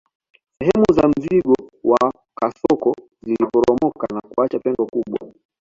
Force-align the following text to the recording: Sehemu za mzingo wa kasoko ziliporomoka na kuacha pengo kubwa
Sehemu 0.59 0.85
za 0.93 1.07
mzingo 1.07 1.55
wa 1.83 2.13
kasoko 2.35 2.95
ziliporomoka 3.23 4.07
na 4.13 4.21
kuacha 4.21 4.59
pengo 4.59 4.85
kubwa 4.85 5.19